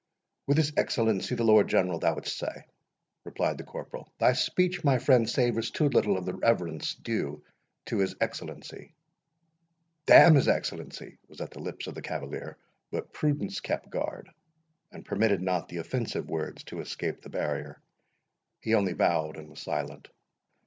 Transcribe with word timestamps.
"With 0.47 0.57
his 0.57 0.73
Excellency 0.77 1.35
the 1.35 1.43
Lord 1.43 1.67
General, 1.67 1.99
thou 1.99 2.15
wouldst 2.15 2.35
say?" 2.35 2.65
replied 3.23 3.59
the 3.59 3.63
corporal. 3.63 4.11
"Thy 4.17 4.33
speech, 4.33 4.83
my 4.83 4.97
friend, 4.97 5.29
savours 5.29 5.69
too 5.69 5.89
little 5.89 6.17
of 6.17 6.25
the 6.25 6.33
reverence 6.33 6.95
due 6.95 7.43
to 7.85 7.99
his 7.99 8.15
Excellency." 8.19 8.95
"D—n 10.07 10.33
his 10.33 10.47
Excellency!" 10.47 11.19
was 11.27 11.39
at 11.39 11.51
the 11.51 11.59
lips 11.61 11.85
of 11.85 11.93
the 11.93 12.01
cavalier; 12.01 12.57
but 12.89 13.13
prudence 13.13 13.59
kept 13.59 13.91
guard, 13.91 14.31
and 14.91 15.05
permitted 15.05 15.39
not 15.43 15.69
the 15.69 15.77
offensive 15.77 16.27
words 16.27 16.63
to 16.63 16.81
escape 16.81 17.21
the 17.21 17.29
barrier. 17.29 17.79
He 18.59 18.73
only 18.73 18.95
bowed, 18.95 19.37
and 19.37 19.49
was 19.51 19.59
silent. 19.59 20.07